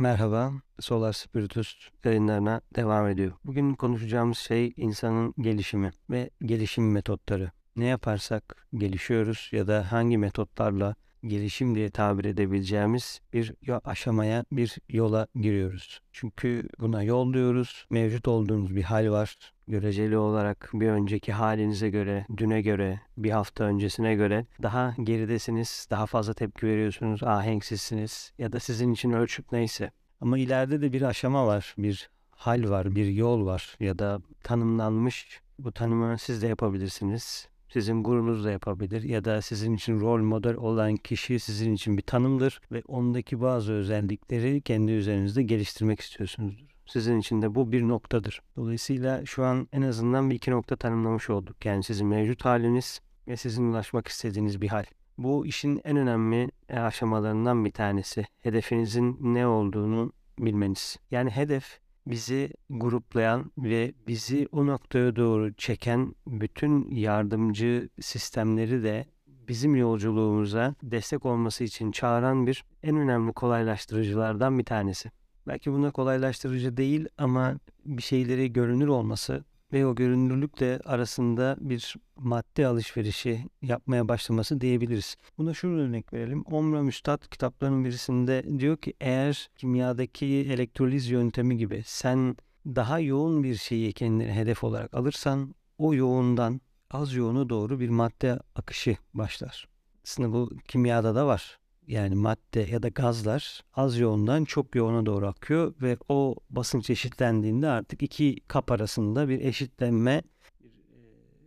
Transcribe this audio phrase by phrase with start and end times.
[0.00, 1.74] Merhaba, Solar Spiritus
[2.04, 3.32] yayınlarına devam ediyor.
[3.44, 7.50] Bugün konuşacağımız şey insanın gelişimi ve gelişim metotları.
[7.76, 10.94] Ne yaparsak gelişiyoruz ya da hangi metotlarla
[11.26, 13.54] gelişim diye tabir edebileceğimiz bir
[13.84, 16.00] aşamaya, bir yola giriyoruz.
[16.12, 17.86] Çünkü buna yol diyoruz.
[17.90, 19.52] Mevcut olduğumuz bir hal var.
[19.68, 26.06] Göreceli olarak bir önceki halinize göre, düne göre, bir hafta öncesine göre daha geridesiniz, daha
[26.06, 29.90] fazla tepki veriyorsunuz, ahenksizsiniz ya da sizin için ölçüp neyse.
[30.20, 35.40] Ama ileride de bir aşama var, bir hal var, bir yol var ya da tanımlanmış
[35.58, 40.54] bu tanımı siz de yapabilirsiniz sizin gururunuz da yapabilir ya da sizin için rol model
[40.54, 46.70] olan kişi sizin için bir tanımdır ve ondaki bazı özellikleri kendi üzerinizde geliştirmek istiyorsunuzdur.
[46.86, 48.42] Sizin için de bu bir noktadır.
[48.56, 51.64] Dolayısıyla şu an en azından bir iki nokta tanımlamış olduk.
[51.64, 54.84] Yani sizin mevcut haliniz ve sizin ulaşmak istediğiniz bir hal.
[55.18, 58.26] Bu işin en önemli aşamalarından bir tanesi.
[58.42, 60.96] Hedefinizin ne olduğunu bilmeniz.
[61.10, 69.06] Yani hedef bizi gruplayan ve bizi o noktaya doğru çeken bütün yardımcı sistemleri de
[69.48, 75.10] bizim yolculuğumuza destek olması için çağıran bir en önemli kolaylaştırıcılardan bir tanesi.
[75.46, 82.66] Belki buna kolaylaştırıcı değil ama bir şeyleri görünür olması ve o görünürlükle arasında bir madde
[82.66, 85.16] alışverişi yapmaya başlaması diyebiliriz.
[85.38, 86.42] Buna şu örnek verelim.
[86.42, 93.54] Omra Müstad kitaplarının birisinde diyor ki eğer kimyadaki elektroliz yöntemi gibi sen daha yoğun bir
[93.54, 99.68] şeyi kendine hedef olarak alırsan o yoğundan az yoğunu doğru bir madde akışı başlar.
[100.04, 101.60] Aslında bu kimyada da var
[101.90, 107.68] yani madde ya da gazlar az yoğundan çok yoğuna doğru akıyor ve o basınç eşitlendiğinde
[107.68, 110.22] artık iki kap arasında bir eşitlenme
[110.60, 110.70] bir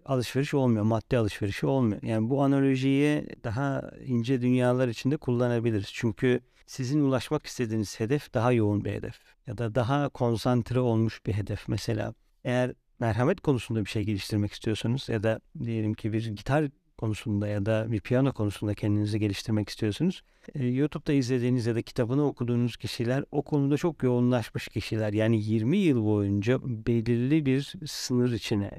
[0.05, 0.83] alışveriş olmuyor.
[0.83, 2.03] Madde alışverişi olmuyor.
[2.03, 5.89] Yani bu analojiyi daha ince dünyalar içinde kullanabiliriz.
[5.94, 11.33] Çünkü sizin ulaşmak istediğiniz hedef daha yoğun bir hedef ya da daha konsantre olmuş bir
[11.33, 11.67] hedef.
[11.67, 17.48] Mesela eğer merhamet konusunda bir şey geliştirmek istiyorsanız ya da diyelim ki bir gitar konusunda
[17.48, 20.23] ya da bir piyano konusunda kendinizi geliştirmek istiyorsunuz.
[20.55, 25.14] Ee, YouTube'da izlediğiniz ya da kitabını okuduğunuz kişiler o konuda çok yoğunlaşmış kişiler.
[25.14, 28.71] Yani 20 yıl boyunca belirli bir sınır içine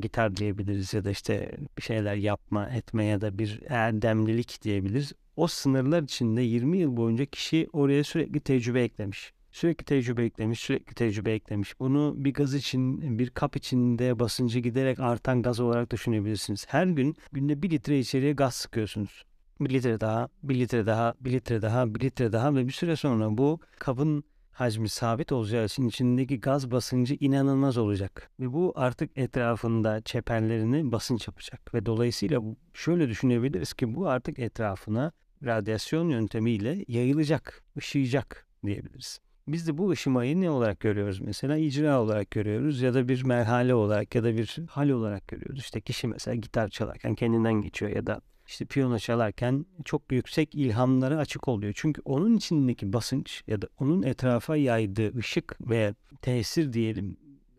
[0.00, 5.12] gitar diyebiliriz ya da işte bir şeyler yapma, etme ya da bir erdemlilik diyebiliriz.
[5.36, 9.35] O sınırlar içinde 20 yıl boyunca kişi oraya sürekli tecrübe eklemiş.
[9.56, 11.80] Sürekli tecrübe eklemiş, sürekli tecrübe eklemiş.
[11.80, 16.66] Bunu bir gaz için, bir kap içinde basıncı giderek artan gaz olarak düşünebilirsiniz.
[16.68, 19.24] Her gün günde bir litre içeriye gaz sıkıyorsunuz.
[19.60, 22.96] Bir litre daha, bir litre daha, bir litre daha, bir litre daha ve bir süre
[22.96, 28.30] sonra bu kabın hacmi sabit olacağı için içindeki gaz basıncı inanılmaz olacak.
[28.40, 31.74] Ve bu artık etrafında çeperlerini basınç yapacak.
[31.74, 32.42] Ve dolayısıyla
[32.74, 35.12] şöyle düşünebiliriz ki bu artık etrafına
[35.44, 39.25] radyasyon yöntemiyle yayılacak, ışıyacak diyebiliriz.
[39.48, 41.56] Biz de bu ışımayı ne olarak görüyoruz mesela?
[41.56, 45.60] icra olarak görüyoruz ya da bir merhale olarak ya da bir hal olarak görüyoruz.
[45.60, 51.18] İşte kişi mesela gitar çalarken kendinden geçiyor ya da işte piyano çalarken çok yüksek ilhamlara
[51.18, 51.72] açık oluyor.
[51.76, 57.16] Çünkü onun içindeki basınç ya da onun etrafa yaydığı ışık ve tesir diyelim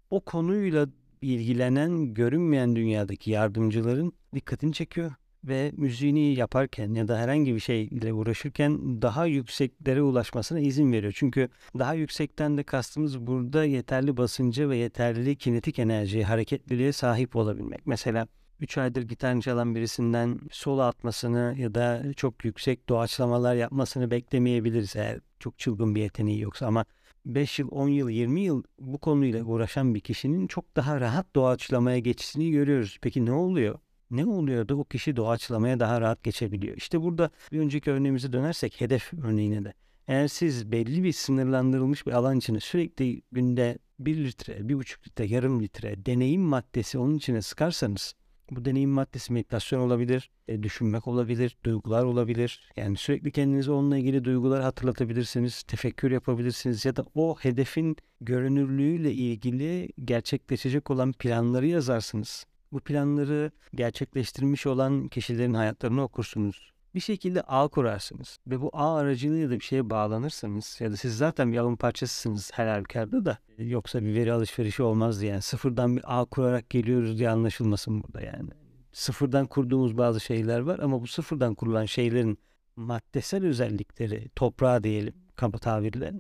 [0.09, 0.87] o konuyla
[1.21, 5.11] ilgilenen görünmeyen dünyadaki yardımcıların dikkatini çekiyor
[5.43, 11.13] ve müziğini yaparken ya da herhangi bir şeyle uğraşırken daha yükseklere ulaşmasına izin veriyor.
[11.15, 11.49] Çünkü
[11.79, 17.87] daha yüksekten de kastımız burada yeterli basınca ve yeterli kinetik enerjiye, hareketliliğe sahip olabilmek.
[17.87, 18.27] Mesela
[18.59, 25.19] 3 aydır gitar çalan birisinden solo atmasını ya da çok yüksek doğaçlamalar yapmasını beklemeyebiliriz eğer
[25.39, 26.85] çok çılgın bir yeteneği yoksa ama
[27.25, 31.99] 5 yıl, 10 yıl, 20 yıl bu konuyla uğraşan bir kişinin çok daha rahat doğaçlamaya
[31.99, 32.97] geçişini görüyoruz.
[33.01, 33.79] Peki ne oluyor?
[34.11, 36.77] Ne oluyor da o kişi doğaçlamaya daha rahat geçebiliyor.
[36.77, 39.73] İşte burada bir önceki örneğimize dönersek hedef örneğine de.
[40.07, 45.61] Eğer siz belli bir sınırlandırılmış bir alan içine sürekli günde 1 litre, 1,5 litre, yarım
[45.61, 48.13] litre deneyim maddesi onun içine sıkarsanız
[48.51, 52.69] bu deneyim maddesi meditasyon olabilir, e, düşünmek olabilir, duygular olabilir.
[52.75, 59.89] Yani sürekli kendinize onunla ilgili duygular hatırlatabilirsiniz, tefekkür yapabilirsiniz ya da o hedefin görünürlüğüyle ilgili
[60.05, 66.71] gerçekleşecek olan planları yazarsınız bu planları gerçekleştirmiş olan kişilerin hayatlarını okursunuz.
[66.95, 71.17] Bir şekilde ağ kurarsınız ve bu ağ aracılığıyla da bir şeye bağlanırsanız ya da siz
[71.17, 76.03] zaten bir ağın parçasısınız her halükarda da yoksa bir veri alışverişi olmaz yani sıfırdan bir
[76.19, 78.49] ağ kurarak geliyoruz diye anlaşılmasın burada yani.
[78.91, 82.39] Sıfırdan kurduğumuz bazı şeyler var ama bu sıfırdan kurulan şeylerin
[82.75, 86.13] maddesel özellikleri toprağa diyelim kaba tabirle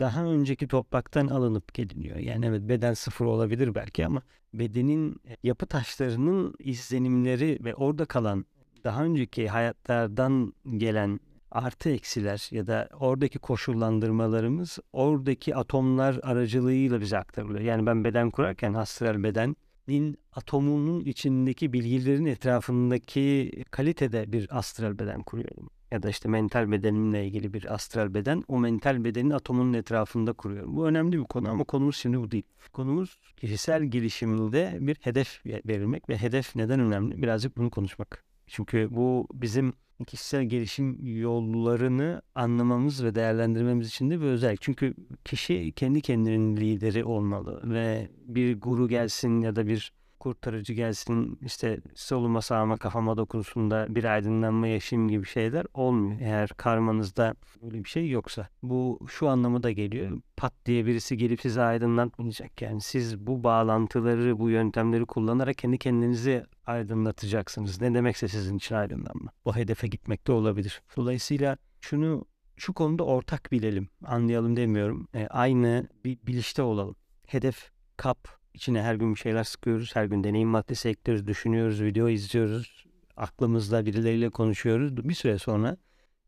[0.00, 2.16] daha önceki topraktan alınıp geliniyor.
[2.16, 4.22] Yani evet beden sıfır olabilir belki ama
[4.54, 8.44] bedenin e, yapı taşlarının izlenimleri ve orada kalan
[8.84, 17.60] daha önceki hayatlardan gelen artı eksiler ya da oradaki koşullandırmalarımız oradaki atomlar aracılığıyla bize aktarılıyor.
[17.60, 25.70] Yani ben beden kurarken astral bedenin atomunun içindeki bilgilerin etrafındaki kalitede bir astral beden kuruyorum.
[25.90, 30.76] Ya da işte mental bedenimle ilgili bir astral beden o mental bedenin atomunun etrafında kuruyorum.
[30.76, 32.46] Bu önemli bir konu ama konumuz şimdi bu değil.
[32.72, 37.22] Konumuz kişisel gelişimde bir hedef verilmek ve hedef neden önemli?
[37.22, 38.24] Birazcık bunu konuşmak.
[38.46, 39.72] Çünkü bu bizim
[40.06, 44.60] kişisel gelişim yollarını anlamamız ve değerlendirmemiz için de bir özellik.
[44.60, 44.94] Çünkü
[45.24, 51.80] kişi kendi kendinin lideri olmalı ve bir guru gelsin ya da bir kurtarıcı gelsin işte
[51.94, 56.20] soluma sağıma kafama dokunsun da bir aydınlanma yaşayayım gibi şeyler olmuyor.
[56.20, 58.48] Eğer karmanızda böyle bir şey yoksa.
[58.62, 60.20] Bu şu anlamı da geliyor.
[60.36, 62.62] Pat diye birisi gelip sizi aydınlatmayacak.
[62.62, 67.80] Yani siz bu bağlantıları, bu yöntemleri kullanarak kendi kendinizi aydınlatacaksınız.
[67.80, 69.30] Ne demekse sizin için aydınlanma.
[69.44, 70.82] Bu hedefe gitmek de olabilir.
[70.96, 72.24] Dolayısıyla şunu
[72.56, 75.08] şu konuda ortak bilelim, anlayalım demiyorum.
[75.14, 76.96] E, aynı bir bilişte olalım.
[77.26, 79.96] Hedef, kap, içine her gün bir şeyler sıkıyoruz.
[79.96, 82.86] Her gün deneyim maddesi ekliyoruz, düşünüyoruz, video izliyoruz.
[83.16, 84.96] Aklımızda birileriyle konuşuyoruz.
[84.96, 85.76] Bir süre sonra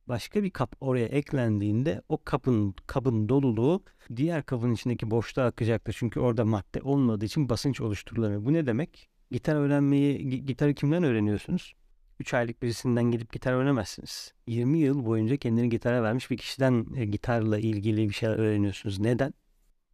[0.07, 3.83] başka bir kap oraya eklendiğinde o kapın kabın doluluğu
[4.17, 5.97] diğer kabın içindeki boşluğa akacaktır.
[5.99, 8.45] Çünkü orada madde olmadığı için basınç oluşturulamıyor.
[8.45, 9.11] Bu ne demek?
[9.31, 11.75] Gitar öğrenmeyi, gitarı kimden öğreniyorsunuz?
[12.21, 14.35] 3 aylık birisinden gidip gitar öğrenemezsiniz.
[14.47, 19.01] 20 yıl boyunca kendini gitara vermiş bir kişiden e, gitarla ilgili bir şeyler öğreniyorsunuz.
[19.01, 19.35] Neden?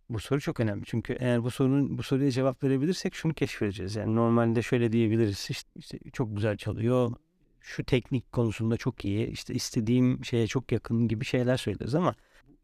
[0.08, 0.84] Bu soru çok önemli.
[0.86, 3.96] Çünkü eğer bu sorunun bu soruya cevap verebilirsek şunu keşfedeceğiz.
[3.96, 5.46] Yani normalde şöyle diyebiliriz.
[5.50, 7.12] İşte, işte çok güzel çalıyor.
[7.60, 9.26] Şu teknik konusunda çok iyi.
[9.26, 12.14] İşte istediğim şeye çok yakın gibi şeyler söyleriz ama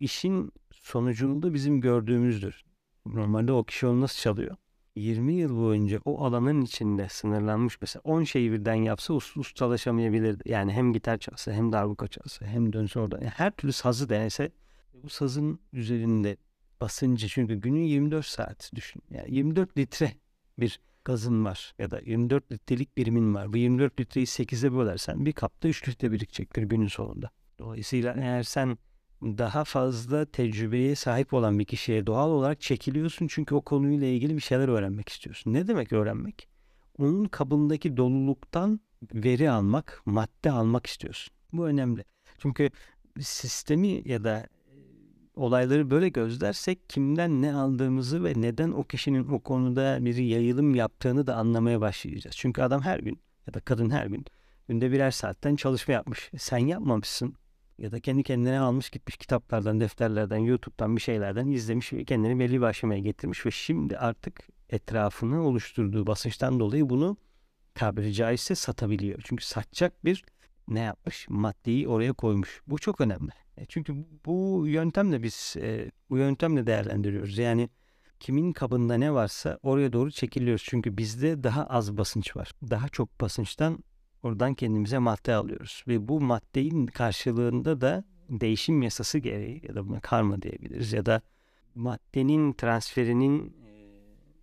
[0.00, 2.64] işin sonucunda bizim gördüğümüzdür.
[3.06, 4.56] Normalde o kişi onu nasıl çalıyor?
[4.96, 10.42] 20 yıl boyunca o alanın içinde sınırlanmış mesela 10 şeyi birden yapsa us ustalaşamayabilirdi.
[10.50, 13.16] Yani hem gitar çalsa hem darbuka çalsa hem dönse orada.
[13.16, 14.50] Yani her türlü sazı denese
[14.94, 16.36] bu sazın üzerinde
[16.82, 19.02] basıncı çünkü günün 24 saat düşün.
[19.10, 20.12] Yani 24 litre
[20.58, 23.52] bir gazın var ya da 24 litrelik birimin var.
[23.52, 27.30] Bu 24 litreyi 8'e bölersen bir kapta 3 litre birikecektir günün sonunda.
[27.58, 28.78] Dolayısıyla eğer sen
[29.22, 34.42] daha fazla tecrübeye sahip olan bir kişiye doğal olarak çekiliyorsun çünkü o konuyla ilgili bir
[34.42, 35.52] şeyler öğrenmek istiyorsun.
[35.52, 36.48] Ne demek öğrenmek?
[36.98, 38.80] Onun kabındaki doluluktan
[39.14, 41.34] veri almak, madde almak istiyorsun.
[41.52, 42.04] Bu önemli.
[42.38, 42.70] Çünkü
[43.20, 44.46] sistemi ya da
[45.34, 51.26] olayları böyle gözlersek kimden ne aldığımızı ve neden o kişinin o konuda bir yayılım yaptığını
[51.26, 52.36] da anlamaya başlayacağız.
[52.36, 54.24] Çünkü adam her gün ya da kadın her gün
[54.68, 56.30] günde birer saatten çalışma yapmış.
[56.38, 57.34] Sen yapmamışsın
[57.78, 62.60] ya da kendi kendine almış gitmiş kitaplardan, defterlerden, YouTube'dan bir şeylerden izlemiş ve kendini belli
[62.60, 67.16] bir aşamaya getirmiş ve şimdi artık etrafını oluşturduğu basınçtan dolayı bunu
[67.74, 69.20] tabiri caizse satabiliyor.
[69.24, 70.24] Çünkü satacak bir
[70.68, 71.26] ne yapmış?
[71.28, 72.62] Maddeyi oraya koymuş.
[72.66, 73.41] Bu çok önemli.
[73.56, 73.94] E, çünkü
[74.26, 77.38] bu yöntemle biz e, bu yöntemle değerlendiriyoruz.
[77.38, 77.68] Yani
[78.20, 80.64] kimin kabında ne varsa oraya doğru çekiliyoruz.
[80.68, 82.52] Çünkü bizde daha az basınç var.
[82.70, 83.84] Daha çok basınçtan
[84.22, 85.84] oradan kendimize madde alıyoruz.
[85.88, 91.22] Ve bu maddenin karşılığında da değişim yasası gereği ya da buna karma diyebiliriz ya da
[91.74, 93.56] maddenin transferinin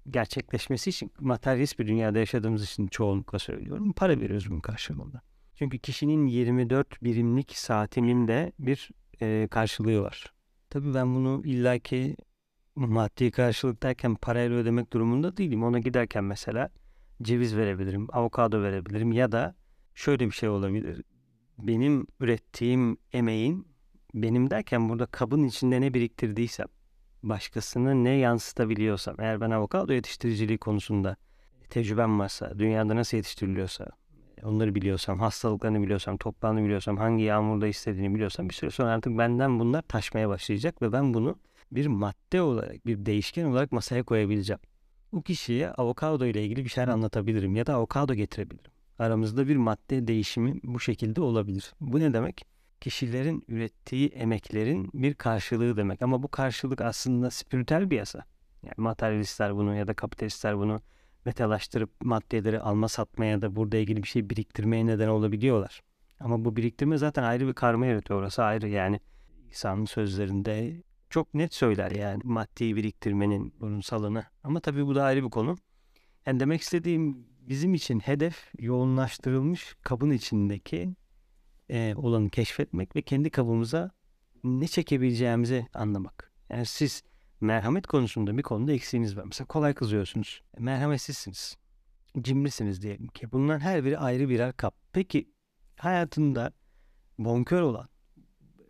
[0.09, 3.93] gerçekleşmesi için materyalist bir dünyada yaşadığımız için çoğunlukla söylüyorum.
[3.93, 5.21] Para veriyoruz bunun karşılığında.
[5.59, 8.89] Çünkü kişinin 24 birimlik saatinin de bir
[9.21, 10.33] e, karşılığı var.
[10.69, 12.15] Tabii ben bunu illaki
[12.75, 15.63] maddi karşılık derken parayla ödemek durumunda değilim.
[15.63, 16.69] Ona giderken mesela
[17.21, 19.55] ceviz verebilirim, avokado verebilirim ya da
[19.95, 21.03] şöyle bir şey olabilir.
[21.57, 23.67] Benim ürettiğim emeğin
[24.13, 26.67] benim derken burada kabın içinde ne biriktirdiysem,
[27.23, 31.15] başkasını ne yansıtabiliyorsam, eğer ben avokado yetiştiriciliği konusunda
[31.69, 33.98] tecrübem varsa, dünyada nasıl yetiştiriliyorsa,
[34.43, 39.59] onları biliyorsam, hastalıklarını biliyorsam, toprağını biliyorsam, hangi yağmurda istediğini biliyorsam bir süre sonra artık benden
[39.59, 41.35] bunlar taşmaya başlayacak ve ben bunu
[41.71, 44.59] bir madde olarak, bir değişken olarak masaya koyabileceğim.
[45.13, 48.71] Bu kişiye avokado ile ilgili bir şeyler anlatabilirim ya da avokado getirebilirim.
[48.99, 51.73] Aramızda bir madde değişimi bu şekilde olabilir.
[51.81, 52.45] Bu ne demek?
[52.81, 56.01] Kişilerin ürettiği emeklerin bir karşılığı demek.
[56.01, 58.25] Ama bu karşılık aslında spiritüel bir yasa.
[58.63, 60.81] Yani materyalistler bunu ya da kapitalistler bunu
[61.25, 65.81] metalaştırıp maddeleri alma satmaya da burada ilgili bir şey biriktirmeye neden olabiliyorlar.
[66.19, 68.19] Ama bu biriktirme zaten ayrı bir karma yaratıyor.
[68.19, 68.99] Orası ayrı yani.
[69.51, 74.23] İsa'nın sözlerinde çok net söyler yani maddeyi biriktirmenin bunun salını.
[74.43, 75.57] Ama tabii bu da ayrı bir konu.
[76.25, 80.95] Yani demek istediğim bizim için hedef yoğunlaştırılmış kabın içindeki
[81.69, 83.91] e, olanı keşfetmek ve kendi kabımıza
[84.43, 86.31] ne çekebileceğimizi anlamak.
[86.49, 87.03] Yani siz
[87.41, 89.23] merhamet konusunda bir konuda eksiğiniz var.
[89.23, 90.41] Mesela kolay kızıyorsunuz.
[90.57, 91.57] Merhametsizsiniz.
[92.21, 93.31] Cimrisiniz diyelim ki.
[93.31, 94.75] Bunların her biri ayrı birer kap.
[94.93, 95.29] Peki
[95.77, 96.53] hayatında
[97.17, 97.89] bonkör olan,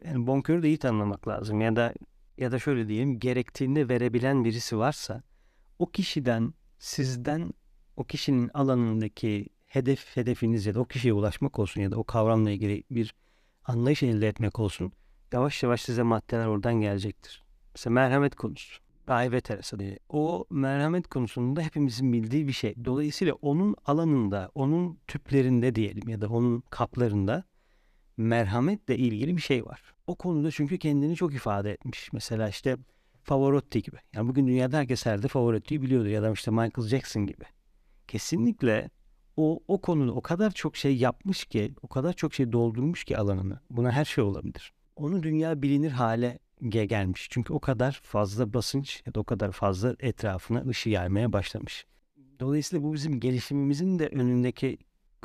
[0.06, 1.94] yani bonkörü de iyi tanımlamak lazım ya da
[2.38, 5.24] ya da şöyle diyeyim gerektiğinde verebilen birisi varsa
[5.80, 7.54] o kişiden sizden
[7.98, 12.52] o kişinin alanındaki hedef hedefiniz ya da o kişiye ulaşmak olsun ya da o kavramla
[12.52, 13.16] ilgili bir
[13.66, 14.92] anlayış elde etmek olsun.
[15.32, 17.44] Yavaş yavaş size maddeler oradan gelecektir.
[17.80, 18.82] Mesela merhamet konusu.
[19.08, 20.00] Ayve Teresa diye.
[20.10, 22.86] O merhamet konusunda hepimizin bildiği bir şey.
[22.86, 27.44] Dolayısıyla onun alanında, onun tüplerinde diyelim ya da onun kaplarında
[28.18, 29.82] merhametle ilgili bir şey var.
[30.08, 32.14] O konuda çünkü kendini çok ifade etmiş.
[32.14, 32.78] Mesela işte
[33.26, 33.98] Pavarotti gibi.
[34.14, 37.46] Yani bugün dünyada herkes herhalde Pavarotti'yi biliyordu ya da işte Michael Jackson gibi.
[38.08, 38.90] Kesinlikle
[39.38, 43.18] o, o konuda o kadar çok şey yapmış ki, o kadar çok şey doldurmuş ki
[43.18, 43.60] alanını.
[43.70, 44.74] Buna her şey olabilir.
[44.96, 47.28] Onu dünya bilinir hale gelmiş.
[47.30, 51.86] Çünkü o kadar fazla basınç ya da o kadar fazla etrafına ışı yaymaya başlamış.
[52.40, 54.78] Dolayısıyla bu bizim gelişimimizin de önündeki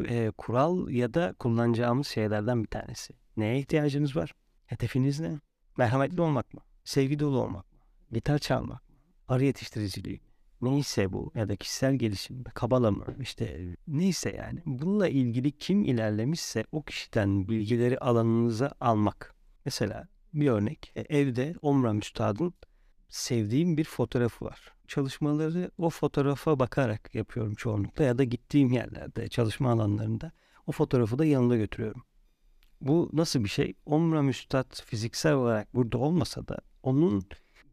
[0.04, 3.14] e, kural ya da kullanacağımız şeylerden bir tanesi.
[3.36, 4.34] Neye ihtiyacınız var?
[4.66, 5.40] Hedefiniz ne?
[5.76, 6.60] Merhametli olmak mı?
[6.84, 7.78] Sevgi dolu olmak mı?
[8.12, 8.94] Gitar çalmak mı?
[9.28, 10.20] Arı yetiştiriciliği
[10.64, 14.62] Neyse bu ya da kişisel gelişim, kabala mı işte neyse yani.
[14.66, 19.34] Bununla ilgili kim ilerlemişse o kişiden bilgileri alanınıza almak.
[19.64, 22.54] Mesela bir örnek e, evde Omram Üstad'ın
[23.08, 24.72] sevdiğim bir fotoğrafı var.
[24.88, 30.32] Çalışmaları o fotoğrafa bakarak yapıyorum çoğunlukla ya da gittiğim yerlerde çalışma alanlarında
[30.66, 32.02] o fotoğrafı da yanında götürüyorum.
[32.80, 33.74] Bu nasıl bir şey?
[33.86, 37.22] Omram Üstad fiziksel olarak burada olmasa da onun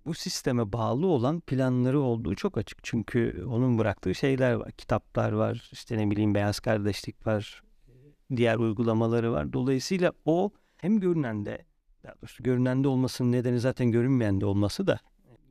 [0.06, 2.84] bu sisteme bağlı olan planları olduğu çok açık.
[2.84, 4.72] Çünkü onun bıraktığı şeyler var.
[4.72, 7.63] Kitaplar var, işte ne bileyim beyaz kardeşlik var,
[8.36, 9.53] diğer uygulamaları var.
[9.53, 11.65] Dolayısıyla o hem görünende,
[12.03, 15.00] daha doğrusu görünende olmasının nedeni zaten görünmeyende olması da,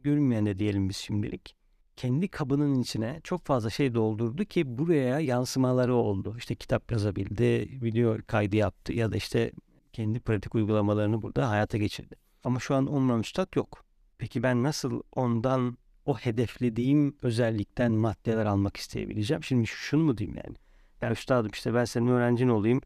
[0.02, 1.56] görünmeyende diyelim biz şimdilik.
[1.96, 6.34] Kendi kabının içine çok fazla şey doldurdu ki buraya yansımaları oldu.
[6.38, 9.52] İşte kitap yazabildi, video kaydı yaptı ya da işte
[9.92, 12.16] kendi pratik uygulamalarını burada hayata geçirdi.
[12.44, 13.84] Ama şu an Umran Üstad yok.
[14.18, 19.44] Peki ben nasıl ondan o hedeflediğim özellikten maddeler almak isteyebileceğim?
[19.44, 20.56] Şimdi şunu mu diyeyim yani?
[21.02, 22.80] Ya üstadım işte ben senin öğrencin olayım.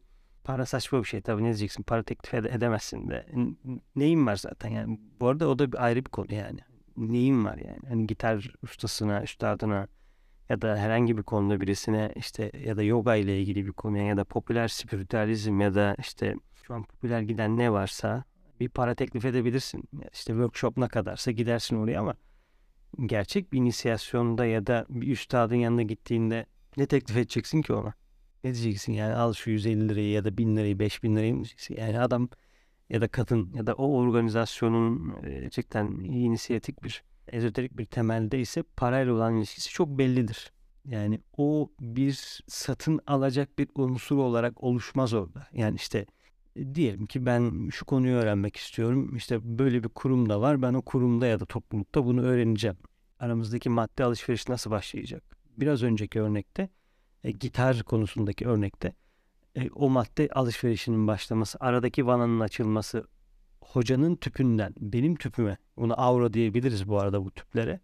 [0.45, 1.83] Para saçma bir şey tabii ne diyeceksin?
[1.83, 3.25] Para teklif ede- edemezsin de.
[3.95, 4.99] Neyim var zaten yani?
[5.19, 6.59] Bu arada o da bir ayrı bir konu yani.
[6.97, 7.79] Neyim var yani?
[7.89, 9.87] Hani gitar ustasına, üstadına
[10.49, 14.17] ya da herhangi bir konuda birisine işte ya da yoga ile ilgili bir konuya ya
[14.17, 16.35] da popüler spiritüalizm ya da işte
[16.67, 18.23] şu an popüler giden ne varsa
[18.59, 19.83] bir para teklif edebilirsin.
[20.13, 22.15] İşte workshop ne kadarsa gidersin oraya ama
[23.05, 26.45] gerçek bir inisiyasyonda ya da bir üstadın yanına gittiğinde
[26.77, 27.93] ne teklif edeceksin ki ona?
[28.45, 31.75] Ne diyeceksin yani al şu 150 lirayı ya da 1000 lirayı 5000 lirayı mı diyeceksin?
[31.77, 32.29] Yani adam
[32.89, 39.13] ya da kadın ya da o organizasyonun gerçekten inisiyatik bir ezoterik bir temelde ise parayla
[39.13, 40.51] olan ilişkisi çok bellidir.
[40.85, 45.47] Yani o bir satın alacak bir unsur olarak oluşmaz orada.
[45.53, 46.05] Yani işte
[46.73, 49.15] diyelim ki ben şu konuyu öğrenmek istiyorum.
[49.15, 50.61] İşte böyle bir kurum da var.
[50.61, 52.77] Ben o kurumda ya da toplulukta bunu öğreneceğim.
[53.19, 55.23] Aramızdaki madde alışveriş nasıl başlayacak?
[55.57, 56.69] Biraz önceki örnekte
[57.25, 58.93] e, gitar konusundaki örnekte
[59.55, 63.07] e, o madde alışverişinin başlaması, aradaki vananın açılması,
[63.61, 67.79] hocanın tüpünden benim tüpüme, bunu avro diyebiliriz bu arada bu tüplere,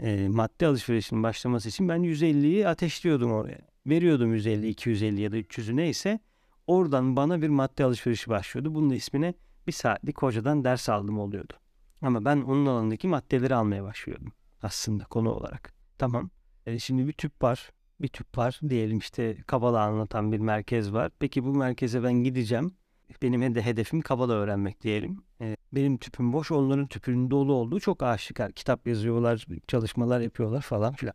[0.00, 3.58] e, madde alışverişinin başlaması için ben 150'yi ateşliyordum oraya.
[3.86, 6.20] Veriyordum 150, 250 ya da 300'ü neyse.
[6.66, 8.74] Oradan bana bir madde alışverişi başlıyordu.
[8.74, 9.34] Bunun ismine
[9.66, 11.52] bir saatlik hocadan ders aldım oluyordu.
[12.02, 15.72] Ama ben onun alanındaki maddeleri almaya başlıyordum aslında konu olarak.
[15.98, 16.30] Tamam.
[16.66, 17.70] E şimdi bir tüp var.
[18.00, 18.60] Bir tüp var.
[18.68, 21.12] Diyelim işte Kabala anlatan bir merkez var.
[21.18, 22.74] Peki bu merkeze ben gideceğim.
[23.22, 25.22] Benim de hedefim Kabala öğrenmek diyelim.
[25.40, 28.52] E, benim tüpüm boş, onların tüpünün dolu olduğu çok aşikar.
[28.52, 31.14] Kitap yazıyorlar, çalışmalar yapıyorlar falan filan.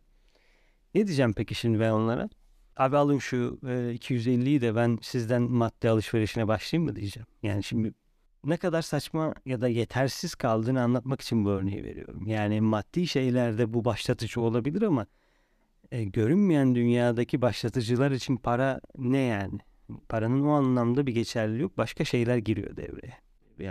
[0.96, 2.30] Ne diyeceğim peki şimdi ben onlara?
[2.78, 7.28] Abi alın şu e, 250'yi de ben sizden madde alışverişine başlayayım mı diyeceğim.
[7.44, 7.94] Yani şimdi
[8.44, 12.26] ne kadar saçma ya da yetersiz kaldığını anlatmak için bu örneği veriyorum.
[12.26, 15.06] Yani maddi şeylerde bu başlatıcı olabilir ama
[15.92, 19.60] e, görünmeyen dünyadaki başlatıcılar için para ne yani?
[20.10, 21.78] Paranın o anlamda bir geçerli yok.
[21.78, 23.18] Başka şeyler giriyor devreye.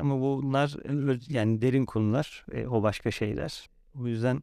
[0.01, 0.77] Ama bunlar
[1.29, 3.71] yani derin konular, e, o başka şeyler.
[4.01, 4.43] O yüzden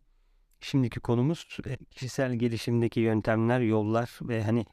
[0.62, 4.66] Şimdiki konumuz e, kişisel gelişimdeki yöntemler, yollar ve hani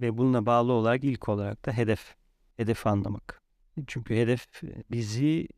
[0.00, 2.14] ve bununla bağlı olarak ilk olarak da hedef.
[2.56, 3.42] Hedef anlamak.
[3.86, 5.48] Çünkü hedef e, bizi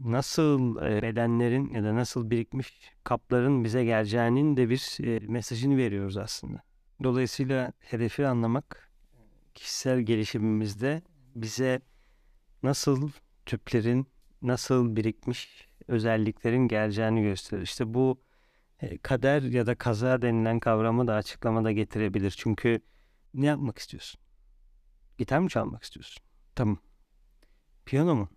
[0.00, 6.62] nasıl bedenlerin ya da nasıl birikmiş kapların bize geleceğinin de bir mesajını veriyoruz aslında.
[7.02, 8.90] Dolayısıyla hedefi anlamak
[9.54, 11.02] kişisel gelişimimizde
[11.34, 11.80] bize
[12.62, 13.10] nasıl
[13.46, 14.06] tüplerin,
[14.42, 17.62] nasıl birikmiş özelliklerin geleceğini gösterir.
[17.62, 18.22] İşte bu
[18.80, 22.34] e, kader ya da kaza denilen kavramı da açıklamada getirebilir.
[22.38, 22.80] Çünkü
[23.34, 24.20] ne yapmak istiyorsun?
[25.18, 26.22] Gitar mı çalmak istiyorsun?
[26.54, 26.78] Tamam.
[27.86, 28.28] Piyano mu?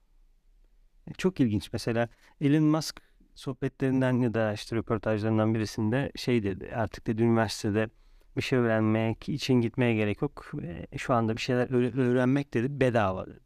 [1.17, 1.74] Çok ilginç.
[1.74, 2.10] Mesela
[2.41, 3.01] Elon Musk
[3.36, 6.72] sohbetlerinden ya da işte röportajlarından birisinde şey dedi.
[6.75, 7.89] Artık dedi üniversitede
[8.38, 10.51] bir şey öğrenmek için gitmeye gerek yok.
[10.98, 13.39] Şu anda bir şeyler öğrenmek dedi bedava dedi.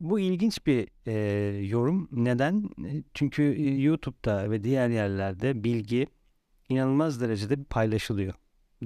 [0.00, 1.12] Bu ilginç bir e,
[1.66, 2.08] yorum.
[2.12, 2.70] Neden?
[2.84, 6.06] E, çünkü e, YouTube'da ve diğer yerlerde bilgi
[6.68, 8.34] inanılmaz derecede paylaşılıyor.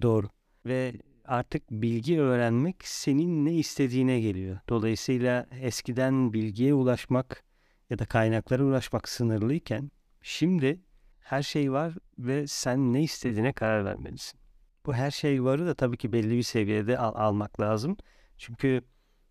[0.03, 0.29] Doğru.
[0.67, 0.93] Ve
[1.25, 4.59] artık bilgi öğrenmek senin ne istediğine geliyor.
[4.69, 7.45] Dolayısıyla eskiden bilgiye ulaşmak
[7.93, 9.91] ya da kaynaklara ulaşmak sınırlıyken
[10.23, 10.81] şimdi
[11.21, 14.41] her şey var ve sen ne istediğine karar vermelisin.
[14.87, 17.97] Bu her şey varı da tabii ki belli bir seviyede al- almak lazım.
[18.39, 18.83] Çünkü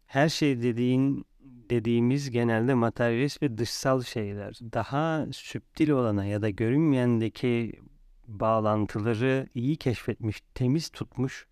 [0.05, 1.25] her şey dediğin
[1.69, 4.53] dediğimiz genelde materyalist ve dışsal şeyler.
[4.73, 7.81] Daha süptil olana ya da görünmeyendeki
[8.27, 11.47] bağlantıları iyi keşfetmiş, temiz tutmuş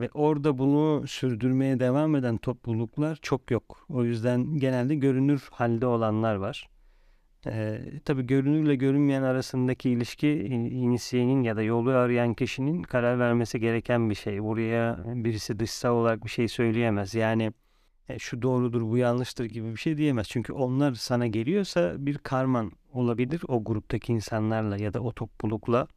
[0.00, 3.86] ve orada bunu sürdürmeye devam eden topluluklar çok yok.
[3.88, 6.68] O yüzden genelde görünür halde olanlar var.
[7.46, 10.28] Ee, tabii görünürle görünmeyen arasındaki ilişki
[10.70, 14.42] inisiyenin ya da yolu arayan kişinin karar vermesi gereken bir şey.
[14.42, 17.14] Buraya birisi dışsal olarak bir şey söyleyemez.
[17.14, 17.52] Yani
[18.08, 20.28] e, şu doğrudur bu yanlıştır gibi bir şey diyemez.
[20.28, 25.88] Çünkü onlar sana geliyorsa bir karman olabilir o gruptaki insanlarla ya da o toplulukla.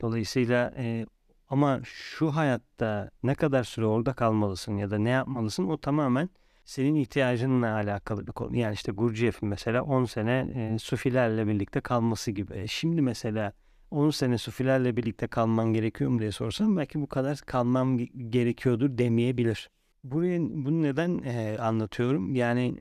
[0.00, 1.06] Dolayısıyla e,
[1.48, 6.30] ama şu hayatta ne kadar süre orada kalmalısın ya da ne yapmalısın o tamamen
[6.64, 8.56] senin ihtiyacınla alakalı bir konu.
[8.56, 12.54] Yani işte Gurdjieff'in mesela 10 sene e, Sufilerle birlikte kalması gibi.
[12.54, 13.52] E, şimdi mesela
[13.90, 19.70] 10 sene Sufilerle birlikte kalman gerekiyor mu diye sorsam belki bu kadar kalmam gerekiyordur demeyebilir.
[20.04, 22.34] Buraya bunu neden e, anlatıyorum?
[22.34, 22.80] Yani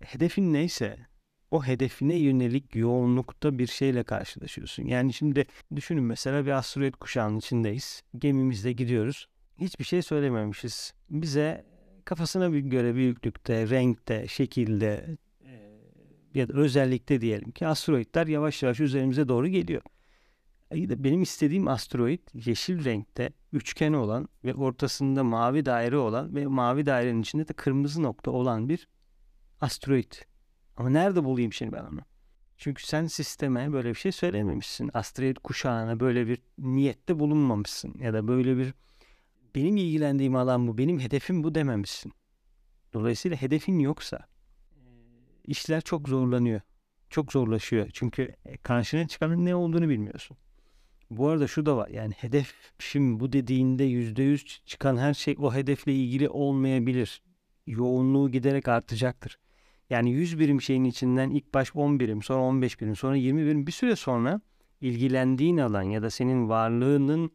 [0.00, 0.96] hedefin neyse
[1.50, 4.84] o hedefine yönelik yoğunlukta bir şeyle karşılaşıyorsun.
[4.84, 8.02] Yani şimdi düşünün mesela bir asteroid kuşağının içindeyiz.
[8.18, 9.28] Gemimizde gidiyoruz.
[9.58, 10.94] Hiçbir şey söylememişiz.
[11.10, 11.64] Bize
[12.04, 15.78] kafasına bir göre büyüklükte, renkte, şekilde e,
[16.34, 19.82] ya da özellikte diyelim ki asteroidler yavaş yavaş üzerimize doğru geliyor.
[20.72, 27.22] Benim istediğim asteroid yeşil renkte üçgen olan ve ortasında mavi daire olan ve mavi dairenin
[27.22, 28.88] içinde de kırmızı nokta olan bir
[29.60, 30.12] asteroid.
[30.76, 32.00] Ama nerede bulayım şimdi ben onu?
[32.58, 34.90] Çünkü sen sisteme böyle bir şey söylememişsin.
[34.94, 37.94] Asteroid kuşağına böyle bir niyette bulunmamışsın.
[37.98, 38.74] Ya da böyle bir
[39.54, 42.12] benim ilgilendiğim alan bu, benim hedefim bu dememişsin.
[42.92, 44.26] Dolayısıyla hedefin yoksa
[45.44, 46.60] işler çok zorlanıyor.
[47.10, 47.90] Çok zorlaşıyor.
[47.92, 50.36] Çünkü karşına çıkanın ne olduğunu bilmiyorsun.
[51.10, 55.36] Bu arada şu da var yani hedef şimdi bu dediğinde yüzde yüz çıkan her şey
[55.38, 57.22] o hedefle ilgili olmayabilir.
[57.66, 59.38] Yoğunluğu giderek artacaktır.
[59.90, 63.66] Yani 100 birim şeyin içinden ilk baş 10 birim sonra 15 birim sonra 20 birim
[63.66, 64.40] bir süre sonra
[64.80, 67.30] ilgilendiğin alan ya da senin varlığının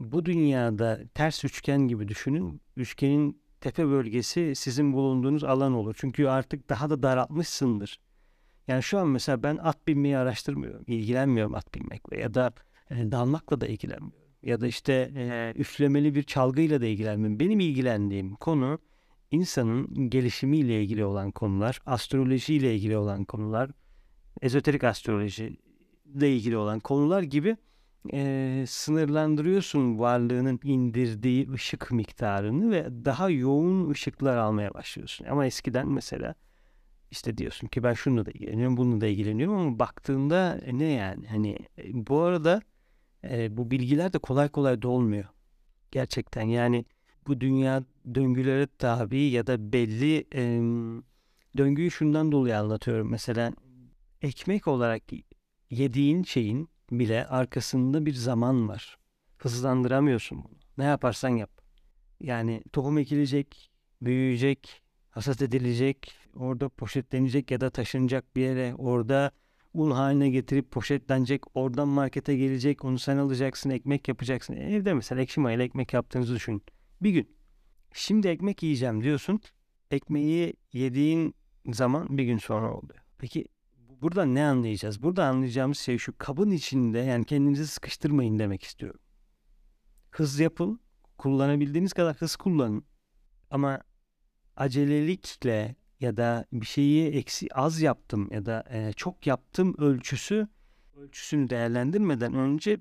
[0.00, 2.60] bu dünyada ters üçgen gibi düşünün.
[2.76, 5.94] Üçgenin tepe bölgesi sizin bulunduğunuz alan olur.
[5.98, 8.00] Çünkü artık daha da daraltmışsındır.
[8.68, 10.84] Yani şu an mesela ben at binmeyi araştırmıyorum.
[10.86, 12.52] ilgilenmiyorum at binmekle ya da
[12.90, 14.28] e, dalmakla da ilgilenmiyorum.
[14.42, 17.40] Ya da işte e, üflemeli bir çalgıyla da ilgilenmiyorum.
[17.40, 18.78] Benim ilgilendiğim konu
[19.30, 23.70] insanın gelişimiyle ilgili olan konular, astrolojiyle ilgili olan konular,
[24.42, 25.58] ezoterik astroloji
[26.14, 27.56] ile ilgili olan konular gibi
[28.12, 35.26] e, sınırlandırıyorsun varlığının indirdiği ışık miktarını ve daha yoğun ışıklar almaya başlıyorsun.
[35.26, 36.34] Ama eskiden mesela
[37.10, 41.26] işte diyorsun ki ben şunu da ilgileniyorum, bunu da ilgileniyorum ama baktığında e, ne yani?
[41.26, 42.62] Hani e, bu arada
[43.24, 45.24] e, bu bilgiler de kolay kolay dolmuyor.
[45.90, 46.84] Gerçekten yani
[47.26, 50.42] bu dünya döngülere tabi ya da belli e,
[51.56, 53.10] döngüyü şundan dolayı anlatıyorum.
[53.10, 53.52] Mesela
[54.22, 55.02] ekmek olarak
[55.70, 58.98] yediğin şeyin bile arkasında bir zaman var.
[59.38, 60.58] Hızlandıramıyorsun bunu.
[60.78, 61.50] Ne yaparsan yap.
[62.20, 63.70] Yani tohum ekilecek,
[64.02, 69.30] büyüyecek, hasat edilecek, orada poşetlenecek ya da taşınacak bir yere, orada
[69.74, 74.54] un haline getirip poşetlenecek, oradan markete gelecek, onu sen alacaksın, ekmek yapacaksın.
[74.54, 76.62] Evde mesela ekşi mayalı ekmek yaptığınızı düşün.
[77.02, 77.37] Bir gün.
[77.92, 79.40] Şimdi ekmek yiyeceğim diyorsun.
[79.90, 81.34] Ekmeği yediğin
[81.66, 83.00] zaman bir gün sonra oluyor.
[83.18, 83.44] Peki
[84.00, 85.02] burada ne anlayacağız?
[85.02, 89.00] Burada anlayacağımız şey şu kabın içinde yani kendinizi sıkıştırmayın demek istiyorum.
[90.10, 90.80] Hız yapın,
[91.18, 92.84] kullanabildiğiniz kadar hız kullanın.
[93.50, 93.80] Ama
[94.56, 100.48] acelelikle ya da bir şeyi eksi az yaptım ya da e, çok yaptım ölçüsü
[100.96, 102.78] ölçüsünü değerlendirmeden önce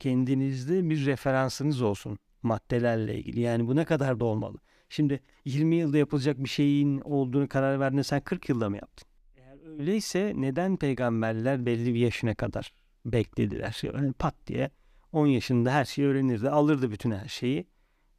[0.00, 3.40] kendinizde bir referansınız olsun maddelerle ilgili.
[3.40, 4.58] Yani bu ne kadar da olmalı.
[4.88, 9.08] Şimdi 20 yılda yapılacak bir şeyin olduğunu karar verdin sen 40 yılda mı yaptın?
[9.36, 12.72] Eğer öyleyse neden peygamberler belli bir yaşına kadar
[13.04, 13.80] beklediler?
[13.82, 14.70] Yani pat diye
[15.12, 17.66] 10 yaşında her şeyi öğrenirdi, alırdı bütün her şeyi.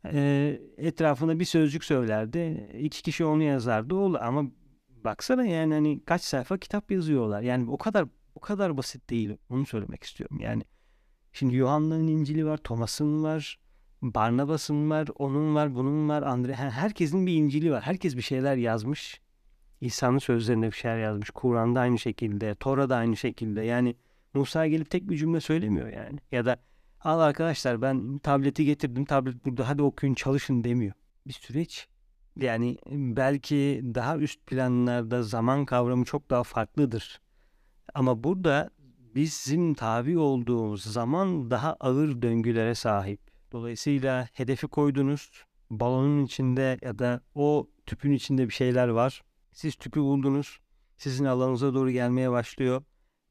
[0.06, 2.70] E, etrafına bir sözcük söylerdi.
[2.80, 3.96] iki kişi onu yazardı.
[3.96, 4.20] Olur.
[4.22, 4.46] Ama
[5.06, 7.42] Baksana yani hani kaç sayfa kitap yazıyorlar.
[7.42, 9.38] Yani o kadar o kadar basit değil.
[9.50, 10.40] Onu söylemek istiyorum.
[10.40, 10.64] Yani
[11.34, 13.60] şimdi Yuhanna'nın İncil'i var, Thomas'ın var,
[14.14, 17.82] Barnabas'ın var, onun var, bunun var, Andre herkesin bir İncil'i var.
[17.82, 19.22] Herkes bir şeyler yazmış.
[19.82, 21.30] İsa'nın sözlerinde bir şeyler yazmış.
[21.30, 23.62] Kur'an'da aynı şekilde, Tora'da aynı şekilde.
[23.62, 23.96] Yani
[24.34, 26.20] Musa gelip tek bir cümle söylemiyor yani.
[26.32, 26.58] Ya da
[27.02, 30.94] al arkadaşlar ben tableti getirdim, tablet burada hadi okuyun çalışın demiyor.
[31.28, 31.88] Bir süreç.
[32.40, 37.22] Yani belki daha üst planlarda zaman kavramı çok daha farklıdır.
[37.94, 38.70] Ama burada
[39.16, 43.25] bizim tabi olduğumuz zaman daha ağır döngülere sahip.
[43.56, 49.24] Dolayısıyla hedefi koydunuz, balonun içinde ya da o tüpün içinde bir şeyler var.
[49.54, 50.60] Siz tüpü buldunuz,
[50.98, 52.84] sizin alanınıza doğru gelmeye başlıyor.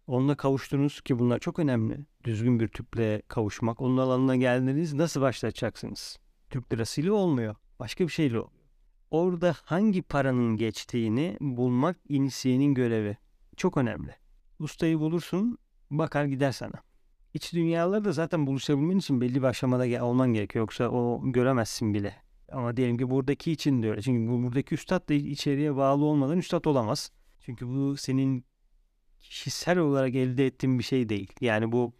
[0.06, 2.06] Onunla kavuştunuz ki bunlar çok önemli.
[2.24, 3.80] Düzgün bir tüple kavuşmak.
[3.80, 6.18] Onun alanına geldiniz nasıl başlatacaksınız?
[6.50, 7.56] Tüp lirasıyla olmuyor.
[7.78, 8.64] Başka bir şeyle oluyor.
[9.10, 13.16] Orada hangi paranın geçtiğini bulmak inisiyenin görevi.
[13.56, 14.14] Çok önemli.
[14.58, 15.58] Ustayı bulursun,
[15.90, 16.93] bakar gider sana.
[17.34, 20.62] İç dünyalarda zaten buluşabilmen için belli bir aşamada olman gerekiyor.
[20.62, 22.14] Yoksa o göremezsin bile.
[22.52, 24.02] Ama diyelim ki buradaki için de öyle.
[24.02, 27.12] Çünkü buradaki üstad da içeriye bağlı olmadan üstad olamaz.
[27.40, 28.44] Çünkü bu senin
[29.20, 31.32] kişisel olarak elde ettiğin bir şey değil.
[31.40, 31.92] Yani bu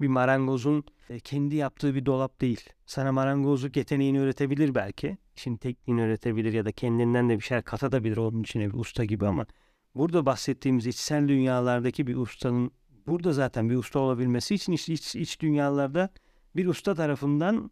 [0.00, 2.70] bir marangozun e, kendi yaptığı bir dolap değil.
[2.86, 5.18] Sana marangozluk yeteneğini öğretebilir belki.
[5.36, 9.26] İşin tekniğini öğretebilir ya da kendinden de bir şeyler katabilir onun içine bir usta gibi
[9.26, 9.46] ama
[9.94, 12.70] burada bahsettiğimiz içsel dünyalardaki bir ustanın
[13.08, 16.10] burada zaten bir usta olabilmesi için iç, iç, iç dünyalarda
[16.56, 17.70] bir usta tarafından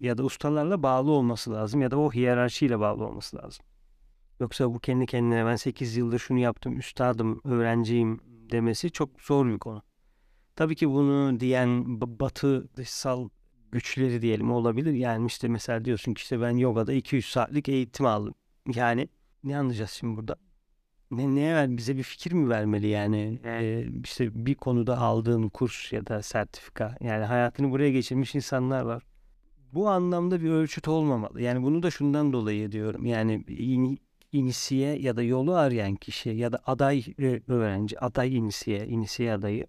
[0.00, 3.64] ya da ustalarla bağlı olması lazım ya da o hiyerarşiyle bağlı olması lazım.
[4.40, 9.58] Yoksa bu kendi kendine ben 8 yıldır şunu yaptım, üstadım, öğrenciyim demesi çok zor bir
[9.58, 9.82] konu.
[10.56, 13.28] Tabii ki bunu diyen batı dışsal
[13.72, 14.92] güçleri diyelim olabilir.
[14.92, 18.34] Yani işte mesela diyorsun ki işte ben yogada 200 saatlik eğitim aldım.
[18.74, 19.08] Yani
[19.44, 20.36] ne anlayacağız şimdi burada?
[21.10, 23.40] Ne, neye ver, bize bir fikir mi vermeli yani?
[23.44, 26.96] Ee, işte bir konuda aldığın kurs ya da sertifika.
[27.00, 29.02] Yani hayatını buraya geçirmiş insanlar var.
[29.72, 31.42] Bu anlamda bir ölçüt olmamalı.
[31.42, 33.06] Yani bunu da şundan dolayı diyorum.
[33.06, 33.98] Yani in,
[34.32, 37.04] inisiye ya da yolu arayan kişi ya da aday
[37.48, 39.66] öğrenci, aday inisiye, inisiye adayı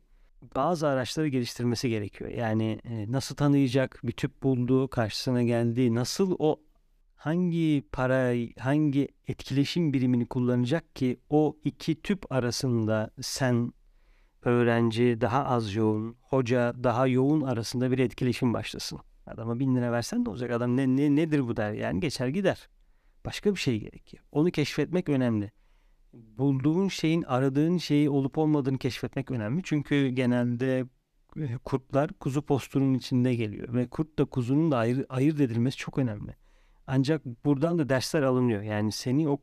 [0.55, 2.29] bazı araçları geliştirmesi gerekiyor.
[2.29, 6.59] Yani nasıl tanıyacak, bir tüp bulduğu, karşısına geldiği, nasıl o
[7.19, 13.73] hangi para, hangi etkileşim birimini kullanacak ki o iki tüp arasında sen
[14.43, 18.99] öğrenci daha az yoğun, hoca daha yoğun arasında bir etkileşim başlasın.
[19.25, 20.51] Adama bin lira versen de olacak.
[20.51, 22.69] Adam ne, ne nedir bu der yani geçer gider.
[23.25, 24.23] Başka bir şey gerekiyor.
[24.31, 25.51] Onu keşfetmek önemli
[26.13, 29.61] bulduğun şeyin aradığın şeyi olup olmadığını keşfetmek önemli.
[29.63, 30.85] Çünkü genelde
[31.37, 35.97] e, kurtlar kuzu postunun içinde geliyor ve kurt da kuzunun da ayır, ayırt edilmesi çok
[35.97, 36.35] önemli.
[36.91, 38.61] Ancak buradan da dersler alınıyor.
[38.61, 39.41] Yani seni o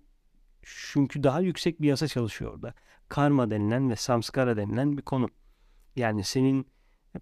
[0.63, 2.75] çünkü daha yüksek bir yasa çalışıyor orada.
[3.09, 5.29] Karma denilen ve samskara denilen bir konu.
[5.97, 6.67] Yani senin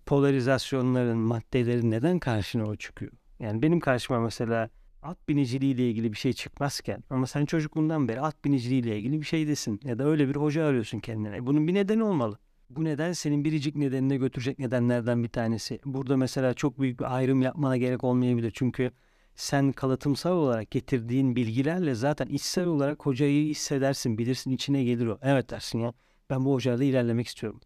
[0.07, 3.13] polarizasyonların, maddelerin neden karşına o çıkıyor?
[3.41, 4.71] Yani benim karşıma mesela
[5.03, 9.21] at biniciliği ile ilgili bir şey çıkmazken ama sen çocukluğundan beri at biniciliği ile ilgili
[9.21, 11.47] bir şey desin ya da öyle bir hoca arıyorsun kendine.
[11.47, 12.39] Bunun bir nedeni olmalı.
[12.71, 15.81] Bu neden senin biricik nedenine götürecek nedenlerden bir tanesi.
[15.85, 18.53] Burada mesela çok büyük bir ayrım yapmana gerek olmayabilir.
[18.55, 18.91] Çünkü
[19.35, 25.19] sen kalıtımsal olarak getirdiğin bilgilerle zaten içsel olarak hocayı hissedersin, bilirsin, içine gelir o.
[25.23, 25.95] Evet dersin ya
[26.31, 27.61] ben bu hocayla ilerlemek istiyorum.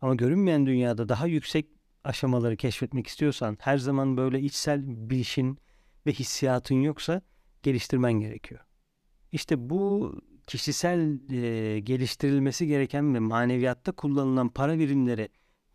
[0.00, 1.66] Ama görünmeyen dünyada daha yüksek
[2.04, 5.58] aşamaları keşfetmek istiyorsan her zaman böyle içsel bilişin,
[6.06, 7.22] ve hissiyatın yoksa
[7.62, 8.60] geliştirmen gerekiyor.
[9.32, 10.12] İşte bu
[10.46, 15.28] kişisel e, geliştirilmesi gereken ve maneviyatta kullanılan para birimleri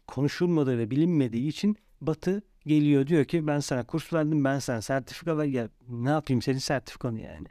[0.08, 5.38] konuşulmadığı ve bilinmediği için Batı geliyor diyor ki ben sana kurs verdim ben sana sertifika
[5.38, 7.48] ver ya ne yapayım senin sertifikanı yani.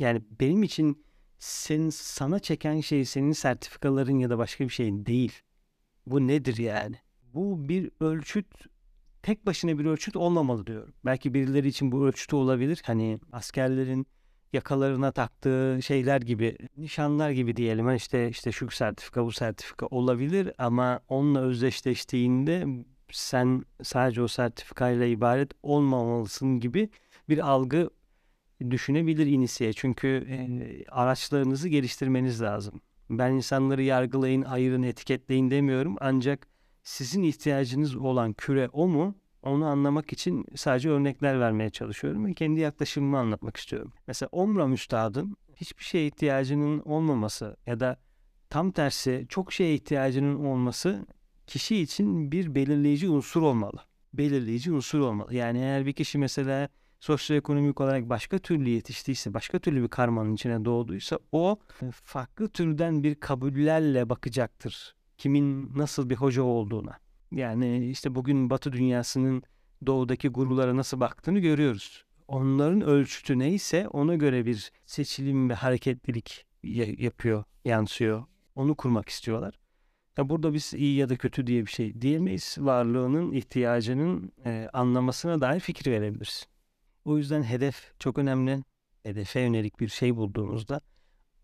[0.00, 1.04] Yani benim için
[1.38, 5.32] senin sana çeken şey senin sertifikaların ya da başka bir şeyin değil.
[6.06, 6.96] Bu nedir yani?
[7.22, 8.46] Bu bir ölçüt
[9.22, 10.94] tek başına bir ölçüt olmamalı diyorum.
[11.04, 12.82] Belki birileri için bu ölçütü olabilir.
[12.84, 14.06] Hani askerlerin
[14.52, 17.94] yakalarına taktığı şeyler gibi, nişanlar gibi diyelim.
[17.94, 22.66] İşte işte şu sertifika, bu sertifika olabilir ama onunla özdeşleştiğinde
[23.12, 26.88] sen sadece o sertifikayla ibaret olmamalısın gibi
[27.28, 27.90] bir algı
[28.70, 29.72] düşünebilir inisiye.
[29.72, 30.38] Çünkü e,
[30.90, 32.80] araçlarınızı geliştirmeniz lazım.
[33.10, 35.96] Ben insanları yargılayın, ayırın, etiketleyin demiyorum.
[36.00, 36.46] Ancak
[36.82, 39.14] sizin ihtiyacınız olan küre o mu?
[39.42, 43.92] Onu anlamak için sadece örnekler vermeye çalışıyorum ve kendi yaklaşımımı anlatmak istiyorum.
[44.06, 47.96] Mesela Omram Üstad'ın hiçbir şeye ihtiyacının olmaması ya da
[48.50, 51.06] tam tersi çok şeye ihtiyacının olması
[51.52, 53.76] kişi için bir belirleyici unsur olmalı.
[54.14, 55.34] Belirleyici unsur olmalı.
[55.34, 56.68] Yani eğer bir kişi mesela
[57.00, 63.02] sosyoekonomik olarak başka türlü yetiştiyse, başka türlü bir karmanın içine doğduysa o e, farklı türden
[63.02, 64.94] bir kabullerle bakacaktır.
[65.18, 66.98] Kimin nasıl bir hoca olduğuna.
[67.32, 69.42] Yani işte bugün Batı dünyasının
[69.86, 72.04] doğudaki gurulara nasıl baktığını görüyoruz.
[72.28, 76.46] Onların ölçütü neyse ona göre bir seçilim ve hareketlilik
[76.98, 78.24] yapıyor, yansıyor.
[78.54, 79.61] Onu kurmak istiyorlar.
[80.18, 82.56] Ya burada biz iyi ya da kötü diye bir şey diyemeyiz.
[82.60, 86.46] Varlığının ihtiyacının e, anlamasına dair fikir verebiliriz.
[87.04, 88.64] O yüzden hedef çok önemli.
[89.02, 90.80] Hedefe yönelik bir şey bulduğumuzda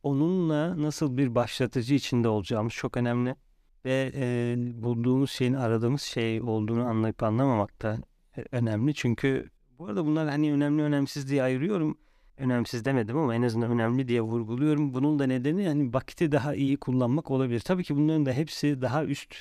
[0.02, 3.36] onunla nasıl bir başlatıcı içinde olacağımız çok önemli.
[3.84, 7.98] Ve e, bulduğumuz şeyin aradığımız şey olduğunu anlayıp anlamamak da
[8.36, 8.94] e, önemli.
[8.94, 11.98] Çünkü bu arada bunlar hani önemli önemsiz diye ayırıyorum.
[12.38, 14.94] Önemsiz demedim ama en azından önemli diye vurguluyorum.
[14.94, 17.60] Bunun da nedeni yani vakti daha iyi kullanmak olabilir.
[17.60, 19.34] Tabii ki bunların da hepsi daha üst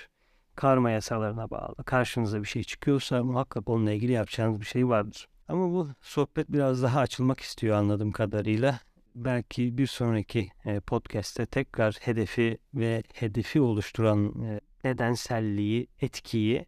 [0.56, 1.84] karma yasalarına bağlı.
[1.84, 5.28] Karşınıza bir şey çıkıyorsa muhakkak onunla ilgili yapacağınız bir şey vardır.
[5.48, 8.80] Ama bu sohbet biraz daha açılmak istiyor anladığım kadarıyla.
[9.16, 16.66] Belki bir sonraki e, podcast'te tekrar hedefi ve hedefi oluşturan e, nedenselliği, etkiyi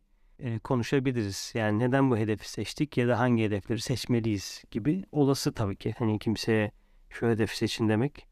[0.63, 1.51] konuşabiliriz.
[1.55, 5.95] Yani neden bu hedefi seçtik ya da hangi hedefleri seçmeliyiz gibi olası tabii ki.
[5.97, 6.71] Hani kimseye
[7.09, 8.27] şu hedefi seçin demek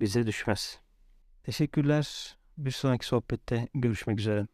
[0.00, 0.80] bize düşmez.
[1.42, 2.36] Teşekkürler.
[2.58, 4.46] Bir sonraki sohbette görüşmek üzere.